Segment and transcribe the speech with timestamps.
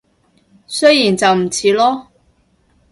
[0.65, 2.05] 雖然就唔似囉